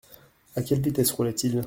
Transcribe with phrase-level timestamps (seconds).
[0.55, 1.59] À quelle vitesse roulait-il?